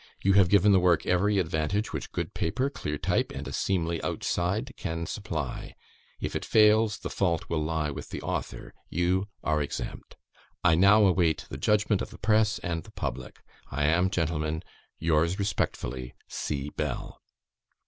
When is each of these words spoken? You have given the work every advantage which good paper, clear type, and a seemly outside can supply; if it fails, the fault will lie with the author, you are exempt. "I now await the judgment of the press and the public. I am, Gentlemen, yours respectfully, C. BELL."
You 0.23 0.33
have 0.33 0.49
given 0.49 0.71
the 0.71 0.79
work 0.79 1.05
every 1.05 1.37
advantage 1.37 1.93
which 1.93 2.11
good 2.11 2.33
paper, 2.33 2.71
clear 2.71 2.97
type, 2.97 3.31
and 3.31 3.47
a 3.47 3.53
seemly 3.53 4.01
outside 4.01 4.73
can 4.75 5.05
supply; 5.05 5.75
if 6.19 6.35
it 6.35 6.43
fails, 6.43 6.97
the 6.97 7.09
fault 7.11 7.47
will 7.49 7.63
lie 7.63 7.91
with 7.91 8.09
the 8.09 8.19
author, 8.23 8.73
you 8.89 9.27
are 9.43 9.61
exempt. 9.61 10.15
"I 10.63 10.73
now 10.73 11.05
await 11.05 11.45
the 11.49 11.57
judgment 11.59 12.01
of 12.01 12.09
the 12.09 12.17
press 12.17 12.57
and 12.63 12.81
the 12.81 12.89
public. 12.93 13.43
I 13.69 13.83
am, 13.85 14.09
Gentlemen, 14.09 14.63
yours 14.97 15.37
respectfully, 15.37 16.15
C. 16.27 16.71
BELL." 16.75 17.21